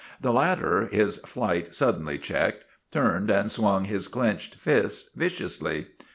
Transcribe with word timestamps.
The 0.19 0.33
latter, 0.33 0.87
his 0.87 1.17
flight 1.17 1.75
suddenly 1.75 2.17
checked, 2.17 2.63
turned 2.91 3.29
and 3.29 3.51
swung 3.51 3.85
his 3.85 4.07
clenched 4.07 4.55
fist 4.55 5.11
viciously. 5.15 5.89